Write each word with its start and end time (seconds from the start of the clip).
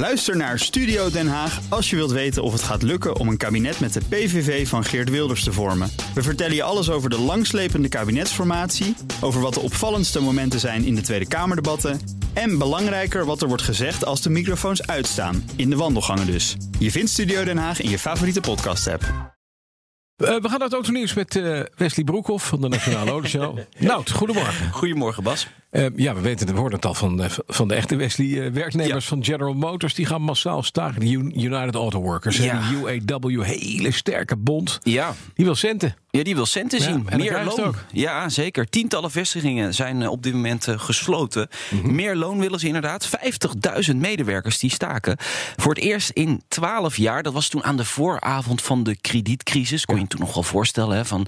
Luister 0.00 0.36
naar 0.36 0.58
Studio 0.58 1.10
Den 1.10 1.28
Haag 1.28 1.60
als 1.68 1.90
je 1.90 1.96
wilt 1.96 2.10
weten 2.10 2.42
of 2.42 2.52
het 2.52 2.62
gaat 2.62 2.82
lukken 2.82 3.16
om 3.16 3.28
een 3.28 3.36
kabinet 3.36 3.80
met 3.80 3.92
de 3.92 4.00
PVV 4.08 4.68
van 4.68 4.84
Geert 4.84 5.10
Wilders 5.10 5.44
te 5.44 5.52
vormen. 5.52 5.90
We 6.14 6.22
vertellen 6.22 6.54
je 6.54 6.62
alles 6.62 6.90
over 6.90 7.10
de 7.10 7.18
langslepende 7.18 7.88
kabinetsformatie, 7.88 8.96
over 9.20 9.40
wat 9.40 9.54
de 9.54 9.60
opvallendste 9.60 10.20
momenten 10.20 10.60
zijn 10.60 10.84
in 10.84 10.94
de 10.94 11.00
Tweede 11.00 11.28
Kamerdebatten 11.28 12.00
en 12.32 12.58
belangrijker 12.58 13.24
wat 13.24 13.42
er 13.42 13.48
wordt 13.48 13.62
gezegd 13.62 14.04
als 14.04 14.22
de 14.22 14.30
microfoons 14.30 14.86
uitstaan, 14.86 15.50
in 15.56 15.70
de 15.70 15.76
wandelgangen 15.76 16.26
dus. 16.26 16.56
Je 16.78 16.90
vindt 16.90 17.10
Studio 17.10 17.44
Den 17.44 17.58
Haag 17.58 17.80
in 17.80 17.90
je 17.90 17.98
favoriete 17.98 18.40
podcast-app. 18.40 19.02
Uh, 19.02 19.08
we 20.16 20.48
gaan 20.48 20.58
naar 20.58 20.60
het 20.60 20.72
autonieuws 20.72 21.14
met 21.14 21.34
uh, 21.34 21.62
Wesley 21.76 22.04
Broekhoff 22.04 22.46
van 22.46 22.60
de 22.60 22.68
Nationale 22.68 23.10
Autoshow. 23.10 23.58
nou, 23.78 24.10
goedemorgen. 24.10 24.72
Goedemorgen 24.72 25.22
Bas. 25.22 25.46
Uh, 25.70 25.86
ja, 25.96 26.14
we 26.14 26.20
weten, 26.20 26.46
we 26.46 26.52
hoorden 26.52 26.78
het 26.78 26.86
al 26.86 26.94
van, 26.94 27.22
van 27.46 27.68
de 27.68 27.74
echte 27.74 27.96
Wesley. 27.96 28.52
werknemers 28.52 29.04
ja. 29.04 29.10
van 29.10 29.24
General 29.24 29.54
Motors 29.54 29.94
die 29.94 30.06
gaan 30.06 30.22
massaal 30.22 30.62
staken. 30.62 31.00
De 31.00 31.06
United 31.40 31.74
Auto 31.74 32.00
Workers. 32.00 32.36
Ja. 32.36 32.60
De 32.68 33.00
UAW, 33.06 33.42
hele 33.42 33.90
sterke 33.90 34.36
bond. 34.36 34.78
Ja. 34.82 35.14
Die 35.34 35.44
wil 35.44 35.54
centen. 35.54 35.96
Ja, 36.10 36.22
die 36.22 36.34
wil 36.34 36.46
centen 36.46 36.80
zien. 36.80 37.06
Meer 37.16 37.44
loon. 37.44 37.64
Ook. 37.66 37.84
Ja, 37.92 38.28
zeker. 38.28 38.68
Tientallen 38.68 39.10
vestigingen 39.10 39.74
zijn 39.74 40.08
op 40.08 40.22
dit 40.22 40.32
moment 40.32 40.66
gesloten. 40.70 41.48
Mm 41.70 41.80
-hmm. 41.80 41.94
Meer 41.94 42.16
loon 42.16 42.40
willen 42.40 42.60
ze 42.60 42.66
inderdaad. 42.66 43.08
50.000 43.90 43.96
medewerkers 43.96 44.58
die 44.58 44.70
staken. 44.70 45.16
Voor 45.56 45.74
het 45.74 45.82
eerst 45.82 46.10
in 46.10 46.42
12 46.48 46.96
jaar. 46.96 47.22
Dat 47.22 47.32
was 47.32 47.48
toen 47.48 47.64
aan 47.64 47.76
de 47.76 47.84
vooravond 47.84 48.62
van 48.62 48.82
de 48.82 48.96
kredietcrisis. 48.96 49.84
Kon 49.84 49.98
je 49.98 50.06
toen 50.06 50.20
nog 50.20 50.34
wel 50.34 50.42
voorstellen 50.42 50.96
hè, 50.96 51.04
van 51.04 51.26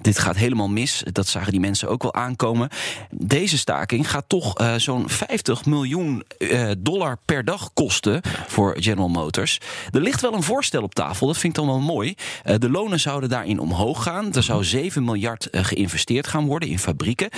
dit 0.00 0.18
gaat 0.18 0.36
helemaal 0.36 0.68
mis. 0.68 1.02
Dat 1.12 1.26
zagen 1.26 1.50
die 1.50 1.60
mensen 1.60 1.88
ook 1.88 2.02
wel 2.02 2.14
aankomen. 2.14 2.68
Deze 3.10 3.58
staking 3.84 4.10
gaat 4.10 4.28
toch 4.28 4.60
uh, 4.60 4.74
zo'n 4.74 5.08
50 5.08 5.64
miljoen 5.64 6.24
uh, 6.38 6.70
dollar 6.78 7.18
per 7.24 7.44
dag 7.44 7.70
kosten 7.74 8.20
voor 8.46 8.76
General 8.78 9.08
Motors. 9.08 9.60
Er 9.90 10.00
ligt 10.00 10.20
wel 10.20 10.34
een 10.34 10.42
voorstel 10.42 10.82
op 10.82 10.94
tafel. 10.94 11.26
Dat 11.26 11.38
vind 11.38 11.56
ik 11.56 11.64
dan 11.64 11.74
wel 11.74 11.80
mooi. 11.80 12.14
Uh, 12.46 12.54
de 12.58 12.70
lonen 12.70 13.00
zouden 13.00 13.28
daarin 13.28 13.58
omhoog 13.58 14.02
gaan. 14.02 14.34
Er 14.34 14.42
zou 14.42 14.64
7 14.64 15.04
miljard 15.04 15.48
geïnvesteerd 15.52 16.26
gaan 16.26 16.46
worden 16.46 16.68
in 16.68 16.78
fabrieken. 16.78 17.28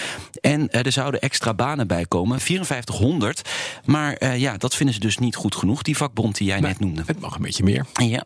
En 0.40 0.70
er 0.70 0.92
zouden 0.92 1.20
extra 1.20 1.54
banen 1.54 1.86
bij 1.86 2.04
komen. 2.08 2.40
5400. 2.40 3.42
Maar 3.84 4.36
ja, 4.36 4.56
dat 4.56 4.74
vinden 4.74 4.94
ze 4.94 5.00
dus 5.00 5.18
niet 5.18 5.36
goed 5.36 5.54
genoeg. 5.54 5.82
Die 5.82 5.96
vakbond 5.96 6.36
die 6.36 6.46
jij 6.46 6.60
nee, 6.60 6.70
net 6.70 6.80
noemde. 6.80 7.02
Het 7.06 7.20
mag 7.20 7.34
een 7.34 7.42
beetje 7.42 7.64
meer. 7.64 7.86
Ja. 7.92 8.24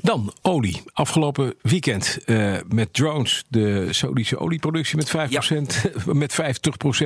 Dan 0.00 0.32
olie. 0.42 0.82
Afgelopen 0.92 1.54
weekend 1.62 2.18
met 2.68 2.92
drones 2.92 3.44
de 3.48 3.88
Saudische 3.90 4.38
olieproductie 4.38 4.96
met 4.96 5.08
5%, 5.08 5.10
ja. 5.28 5.42
met 6.12 6.32
50% 6.32 6.36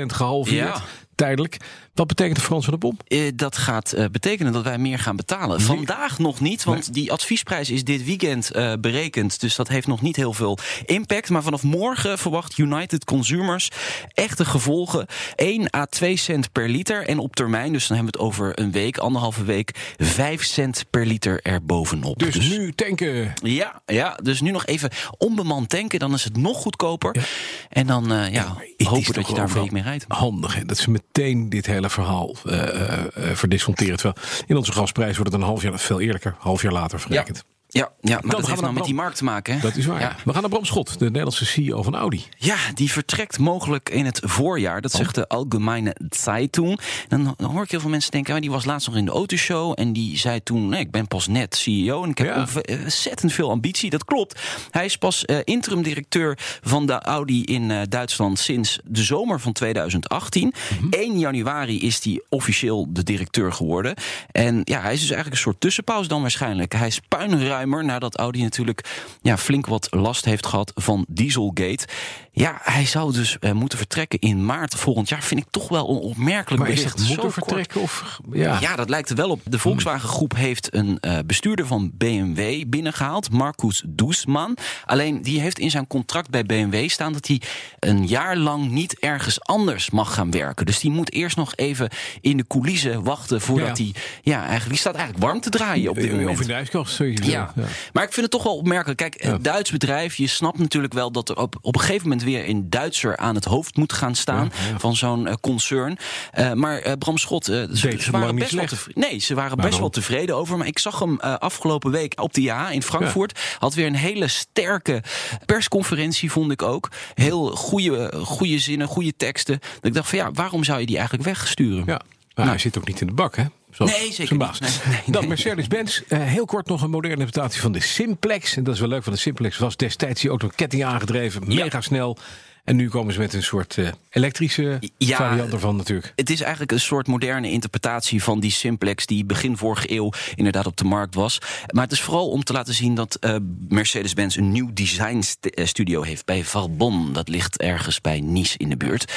gehalveerd. 0.06 0.55
Ja. 0.56 0.82
Tijdelijk. 1.16 1.56
Wat 1.94 2.06
betekent 2.06 2.36
de 2.36 2.42
Frans 2.42 2.64
van 2.64 2.74
de 2.74 2.80
Bom? 2.80 2.98
Uh, 3.08 3.30
dat 3.34 3.56
gaat 3.56 3.94
uh, 3.96 4.04
betekenen 4.12 4.52
dat 4.52 4.64
wij 4.64 4.78
meer 4.78 4.98
gaan 4.98 5.16
betalen. 5.16 5.56
Nee. 5.56 5.66
Vandaag 5.66 6.18
nog 6.18 6.40
niet, 6.40 6.64
want 6.64 6.78
nee. 6.78 6.90
die 6.90 7.12
adviesprijs 7.12 7.70
is 7.70 7.84
dit 7.84 8.04
weekend 8.04 8.56
uh, 8.56 8.72
berekend. 8.80 9.40
Dus 9.40 9.56
dat 9.56 9.68
heeft 9.68 9.86
nog 9.86 10.02
niet 10.02 10.16
heel 10.16 10.32
veel 10.32 10.58
impact. 10.84 11.30
Maar 11.30 11.42
vanaf 11.42 11.62
morgen 11.62 12.18
verwacht 12.18 12.58
United 12.58 13.04
Consumers 13.04 13.70
echte 14.12 14.44
gevolgen. 14.44 15.06
1 15.34 15.74
à 15.74 15.84
2 15.84 16.16
cent 16.16 16.52
per 16.52 16.68
liter. 16.68 17.06
En 17.06 17.18
op 17.18 17.36
termijn, 17.36 17.72
dus 17.72 17.86
dan 17.86 17.96
hebben 17.96 18.14
we 18.14 18.20
het 18.20 18.28
over 18.28 18.60
een 18.60 18.72
week, 18.72 18.98
anderhalve 18.98 19.44
week, 19.44 19.94
5 19.96 20.44
cent 20.44 20.84
per 20.90 21.06
liter 21.06 21.40
erbovenop. 21.42 22.18
Dus, 22.18 22.34
dus 22.34 22.48
nu 22.48 22.72
tanken. 22.72 23.32
Ja, 23.42 23.82
ja, 23.86 24.18
dus 24.22 24.40
nu 24.40 24.50
nog 24.50 24.66
even 24.66 24.90
onbemand 25.18 25.68
tanken. 25.68 25.98
Dan 25.98 26.14
is 26.14 26.24
het 26.24 26.36
nog 26.36 26.56
goedkoper. 26.56 27.16
Ja. 27.18 27.22
En 27.68 27.86
dan 27.86 28.04
ja, 28.08 28.26
ja 28.26 28.56
hopen 28.84 29.14
dat 29.14 29.28
je 29.28 29.34
daar 29.34 29.48
een 29.48 29.62
week 29.62 29.70
mee 29.70 29.82
rijdt. 29.82 30.04
Handig, 30.08 30.54
hè? 30.54 30.64
dat 30.64 30.78
ze 30.78 30.90
meteen 31.12 31.48
dit 31.48 31.66
hele 31.66 31.90
verhaal 31.90 32.36
uh, 32.44 32.52
uh, 32.52 33.04
verdisconteren. 33.32 33.96
Terwijl 33.96 34.26
in 34.46 34.56
onze 34.56 34.72
gasprijs 34.72 35.16
wordt 35.16 35.32
het 35.32 35.40
een 35.40 35.46
half 35.46 35.62
jaar, 35.62 35.78
veel 35.78 36.00
eerlijker, 36.00 36.34
half 36.38 36.62
jaar 36.62 36.72
later 36.72 37.00
verrekend. 37.00 37.44
Ja, 37.68 37.92
ja 38.00 38.18
maar 38.22 38.36
dat 38.36 38.46
heeft 38.46 38.60
nou 38.60 38.72
met 38.72 38.84
die 38.84 38.94
markt 38.94 39.16
te 39.16 39.24
maken. 39.24 39.54
Hè? 39.54 39.60
Dat 39.60 39.76
is 39.76 39.86
waar. 39.86 40.00
Ja. 40.00 40.16
We 40.24 40.32
gaan 40.32 40.40
naar 40.40 40.50
Bram 40.50 40.64
Schot, 40.64 40.98
de 40.98 41.04
Nederlandse 41.04 41.46
CEO 41.46 41.82
van 41.82 41.94
Audi. 41.94 42.24
Ja, 42.36 42.56
die 42.74 42.90
vertrekt 42.90 43.38
mogelijk 43.38 43.88
in 43.88 44.04
het 44.04 44.20
voorjaar. 44.24 44.80
Dat 44.80 44.92
oh. 44.92 44.98
zegt 44.98 45.14
de 45.14 45.28
Allgemeine 45.28 45.96
Zeitung. 46.08 46.80
Dan 47.08 47.34
hoor 47.42 47.62
ik 47.62 47.70
heel 47.70 47.80
veel 47.80 47.90
mensen 47.90 48.10
denken... 48.10 48.40
die 48.40 48.50
was 48.50 48.64
laatst 48.64 48.86
nog 48.86 48.96
in 48.96 49.04
de 49.04 49.10
autoshow... 49.10 49.72
en 49.74 49.92
die 49.92 50.18
zei 50.18 50.42
toen, 50.42 50.68
nee, 50.68 50.80
ik 50.80 50.90
ben 50.90 51.08
pas 51.08 51.26
net 51.26 51.56
CEO... 51.56 52.02
en 52.02 52.10
ik 52.10 52.18
heb 52.18 52.26
ja. 52.26 52.46
ontzettend 52.82 53.32
veel 53.32 53.50
ambitie. 53.50 53.90
Dat 53.90 54.04
klopt. 54.04 54.40
Hij 54.70 54.84
is 54.84 54.96
pas 54.96 55.24
uh, 55.26 55.38
interim-directeur 55.44 56.38
van 56.62 56.86
de 56.86 57.00
Audi 57.02 57.44
in 57.44 57.70
uh, 57.70 57.80
Duitsland... 57.88 58.38
sinds 58.38 58.80
de 58.84 59.02
zomer 59.02 59.40
van 59.40 59.52
2018. 59.52 60.44
Mm 60.44 60.52
-hmm. 60.78 60.90
1 60.90 61.18
januari 61.18 61.80
is 61.80 62.04
hij 62.04 62.22
officieel 62.28 62.86
de 62.92 63.02
directeur 63.02 63.52
geworden. 63.52 63.94
En 64.32 64.60
ja, 64.64 64.80
hij 64.80 64.92
is 64.92 65.00
dus 65.00 65.10
eigenlijk 65.10 65.36
een 65.36 65.42
soort 65.42 65.60
tussenpauze 65.60 66.08
dan 66.08 66.20
waarschijnlijk. 66.20 66.72
Hij 66.72 66.86
is 66.86 67.00
puinruim 67.08 67.55
nadat 67.64 68.16
Audi 68.16 68.42
natuurlijk 68.42 68.84
ja, 69.22 69.38
flink 69.38 69.66
wat 69.66 69.88
last 69.90 70.24
heeft 70.24 70.46
gehad 70.46 70.72
van 70.74 71.04
Dieselgate. 71.08 71.86
Ja, 72.32 72.60
hij 72.62 72.86
zou 72.86 73.12
dus 73.12 73.36
uh, 73.40 73.52
moeten 73.52 73.78
vertrekken 73.78 74.18
in 74.18 74.44
maart 74.44 74.74
volgend 74.74 75.08
jaar. 75.08 75.22
Vind 75.22 75.40
ik 75.40 75.46
toch 75.50 75.68
wel 75.68 75.90
een 75.90 75.96
opmerkelijk 75.96 76.62
maar 76.62 76.72
bericht. 76.74 76.98
Is 77.00 77.08
moeten 77.08 77.32
vertrekken? 77.32 77.80
Of, 77.80 78.20
ja. 78.32 78.60
ja, 78.60 78.76
dat 78.76 78.88
lijkt 78.88 79.10
er 79.10 79.16
wel 79.16 79.30
op. 79.30 79.40
De 79.44 79.58
Volkswagen 79.58 80.08
Groep 80.08 80.34
heeft 80.36 80.74
een 80.74 80.98
uh, 81.00 81.18
bestuurder 81.26 81.66
van 81.66 81.90
BMW 81.94 82.64
binnengehaald, 82.66 83.30
Marcus 83.30 83.82
Doesman. 83.86 84.56
Alleen 84.84 85.22
die 85.22 85.40
heeft 85.40 85.58
in 85.58 85.70
zijn 85.70 85.86
contract 85.86 86.30
bij 86.30 86.44
BMW 86.44 86.88
staan 86.88 87.12
dat 87.12 87.26
hij 87.26 87.40
een 87.78 88.06
jaar 88.06 88.36
lang 88.36 88.70
niet 88.70 88.98
ergens 88.98 89.40
anders 89.40 89.90
mag 89.90 90.14
gaan 90.14 90.30
werken. 90.30 90.66
Dus 90.66 90.80
die 90.80 90.90
moet 90.90 91.12
eerst 91.12 91.36
nog 91.36 91.54
even 91.54 91.88
in 92.20 92.36
de 92.36 92.46
coulissen 92.46 93.02
wachten 93.02 93.40
voordat 93.40 93.78
ja. 93.78 93.84
hij. 93.84 93.94
Ja, 94.22 94.38
eigenlijk 94.38 94.68
die 94.68 94.78
staat 94.78 94.94
eigenlijk 94.94 95.24
warm 95.26 95.40
te 95.40 95.50
draaien 95.50 95.90
op 95.90 95.96
dit 95.96 96.10
moment. 96.10 96.28
Of 96.28 96.40
in 96.40 96.46
de 96.46 96.52
ijskast, 96.52 96.94
sowieso. 96.94 97.45
Ja. 97.54 97.62
ja. 97.62 97.68
Maar 97.92 98.04
ik 98.04 98.12
vind 98.12 98.22
het 98.22 98.30
toch 98.30 98.42
wel 98.42 98.56
opmerkelijk. 98.56 98.98
Kijk, 98.98 99.24
een 99.24 99.42
Duits 99.42 99.70
bedrijf, 99.70 100.16
je 100.16 100.26
snapt 100.26 100.58
natuurlijk 100.58 100.92
wel 100.92 101.10
dat 101.12 101.28
er 101.28 101.36
op, 101.36 101.56
op 101.60 101.74
een 101.74 101.80
gegeven 101.80 102.02
moment 102.02 102.22
weer 102.22 102.48
een 102.48 102.70
Duitser 102.70 103.16
aan 103.16 103.34
het 103.34 103.44
hoofd 103.44 103.76
moet 103.76 103.92
gaan 103.92 104.14
staan 104.14 104.52
ja, 104.70 104.78
van 104.78 104.96
zo'n 104.96 105.26
uh, 105.26 105.32
concern. 105.40 105.98
Uh, 106.38 106.52
maar 106.52 106.86
uh, 106.86 106.92
Bram 106.98 107.18
Schot, 107.18 107.44
ze, 107.44 107.68
ze, 107.72 108.10
waren 108.10 108.34
best 108.34 108.52
wel 108.52 108.66
tevreden. 108.66 109.00
Nee, 109.00 109.18
ze 109.18 109.34
waren 109.34 109.56
best 109.56 109.78
wel 109.78 109.90
tevreden 109.90 110.36
over. 110.36 110.58
Maar 110.58 110.66
ik 110.66 110.78
zag 110.78 110.98
hem 110.98 111.20
afgelopen 111.20 111.90
week 111.90 112.20
op 112.20 112.34
de 112.34 112.42
JA 112.42 112.70
in 112.70 112.82
Frankfurt. 112.82 113.40
Had 113.58 113.74
weer 113.74 113.86
een 113.86 113.94
hele 113.94 114.28
sterke 114.28 115.02
persconferentie, 115.46 116.30
vond 116.30 116.50
ik 116.52 116.62
ook. 116.62 116.90
Heel 117.14 117.50
goede, 117.50 118.12
goede 118.24 118.58
zinnen, 118.58 118.86
goede 118.86 119.16
teksten. 119.16 119.58
Dat 119.74 119.84
ik 119.84 119.94
dacht 119.94 120.08
van 120.08 120.18
ja, 120.18 120.30
waarom 120.32 120.64
zou 120.64 120.80
je 120.80 120.86
die 120.86 120.96
eigenlijk 120.96 121.28
wegsturen? 121.28 121.84
Ja. 121.86 122.00
Nou, 122.34 122.48
hij 122.48 122.58
zit 122.58 122.78
ook 122.78 122.86
niet 122.86 123.00
in 123.00 123.06
de 123.06 123.12
bak, 123.12 123.36
hè? 123.36 123.44
Zoals 123.76 123.98
nee, 123.98 124.12
zeker 124.12 124.36
baas. 124.36 124.58
Nee, 124.58 124.70
nee, 124.86 125.00
Dan 125.06 125.28
Mercedes-Benz. 125.28 126.00
Uh, 126.08 126.18
heel 126.22 126.44
kort 126.44 126.66
nog 126.66 126.82
een 126.82 126.90
moderne 126.90 127.16
interpretatie 127.16 127.60
van 127.60 127.72
de 127.72 127.80
Simplex. 127.80 128.56
En 128.56 128.64
dat 128.64 128.74
is 128.74 128.80
wel 128.80 128.88
leuk, 128.88 129.04
want 129.04 129.16
de 129.16 129.22
Simplex 129.22 129.58
was 129.58 129.76
destijds 129.76 130.20
die 130.20 130.30
auto 130.30 130.50
ketting 130.54 130.84
aangedreven. 130.84 131.42
Ja. 131.48 131.64
Mega 131.64 131.80
snel. 131.80 132.18
En 132.64 132.76
nu 132.76 132.88
komen 132.88 133.14
ze 133.14 133.20
met 133.20 133.34
een 133.34 133.42
soort 133.42 133.76
uh, 133.76 133.88
elektrische 134.10 134.78
ja, 134.98 135.16
variant 135.16 135.52
ervan 135.52 135.76
natuurlijk. 135.76 136.12
Het 136.16 136.30
is 136.30 136.40
eigenlijk 136.40 136.72
een 136.72 136.80
soort 136.80 137.06
moderne 137.06 137.50
interpretatie 137.50 138.22
van 138.22 138.40
die 138.40 138.50
Simplex... 138.50 139.06
die 139.06 139.24
begin 139.24 139.56
vorige 139.56 139.92
eeuw 139.92 140.12
inderdaad 140.34 140.66
op 140.66 140.76
de 140.76 140.84
markt 140.84 141.14
was. 141.14 141.38
Maar 141.70 141.82
het 141.82 141.92
is 141.92 142.00
vooral 142.00 142.28
om 142.28 142.44
te 142.44 142.52
laten 142.52 142.74
zien 142.74 142.94
dat 142.94 143.18
uh, 143.20 143.36
Mercedes-Benz... 143.68 144.36
een 144.36 144.52
nieuw 144.52 144.70
designstudio 144.72 146.02
heeft 146.02 146.24
bij 146.24 146.44
Valbon. 146.44 147.12
Dat 147.12 147.28
ligt 147.28 147.60
ergens 147.60 148.00
bij 148.00 148.20
Nice 148.20 148.58
in 148.58 148.68
de 148.68 148.76
buurt. 148.76 149.12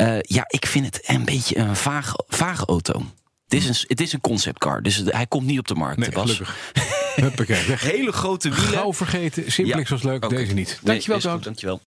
Uh, 0.00 0.20
ja, 0.20 0.44
ik 0.48 0.66
vind 0.66 0.86
het 0.86 1.00
een 1.08 1.24
beetje 1.24 1.58
een 1.58 1.76
vage, 1.76 2.24
vage 2.28 2.64
auto. 2.66 3.02
Het 3.44 3.62
is, 3.62 3.68
een, 3.68 3.84
het 3.88 4.00
is 4.00 4.12
een 4.12 4.20
conceptcar, 4.20 4.82
dus 4.82 5.02
hij 5.04 5.26
komt 5.26 5.46
niet 5.46 5.58
op 5.58 5.68
de 5.68 5.74
markt. 5.74 5.98
Nee, 5.98 6.12
gelukkig. 6.12 6.72
Huppakee, 7.14 7.66
weg. 7.66 7.82
Hele 7.90 8.12
grote 8.12 8.48
wielen. 8.48 8.68
Gauw 8.68 8.92
vergeten. 8.92 9.52
Simplex 9.52 9.88
ja, 9.88 9.94
was 9.94 10.04
leuk, 10.04 10.24
okay. 10.24 10.38
deze 10.38 10.52
niet. 10.52 10.78
Dankjewel, 10.82 11.20
nee, 11.22 11.32
goed, 11.32 11.44
dankjewel. 11.44 11.80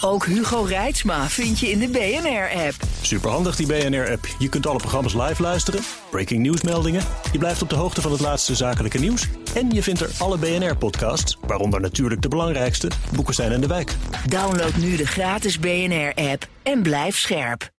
Ook 0.00 0.26
Hugo 0.26 0.62
Reitsma 0.62 1.28
vind 1.28 1.58
je 1.58 1.70
in 1.70 1.78
de 1.78 1.88
BNR-app. 1.88 2.74
Superhandig 3.00 3.56
die 3.56 3.66
BNR-app. 3.66 4.26
Je 4.38 4.48
kunt 4.48 4.66
alle 4.66 4.78
programma's 4.78 5.14
live 5.14 5.42
luisteren, 5.42 5.80
breaking 6.10 6.42
nieuwsmeldingen. 6.42 7.02
Je 7.32 7.38
blijft 7.38 7.62
op 7.62 7.68
de 7.68 7.74
hoogte 7.74 8.00
van 8.00 8.12
het 8.12 8.20
laatste 8.20 8.54
zakelijke 8.54 8.98
nieuws. 8.98 9.28
En 9.54 9.70
je 9.70 9.82
vindt 9.82 10.00
er 10.00 10.10
alle 10.18 10.38
BNR-podcasts, 10.38 11.36
waaronder 11.46 11.80
natuurlijk 11.80 12.22
de 12.22 12.28
belangrijkste, 12.28 12.90
Boeken 13.14 13.34
zijn 13.34 13.52
in 13.52 13.60
de 13.60 13.66
wijk. 13.66 13.94
Download 14.28 14.74
nu 14.76 14.96
de 14.96 15.06
gratis 15.06 15.58
BNR-app 15.58 16.48
en 16.62 16.82
blijf 16.82 17.18
scherp. 17.18 17.70